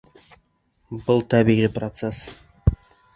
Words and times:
Был— 1.09 1.21
тәбиғи 1.33 1.67
процесс. 1.75 2.23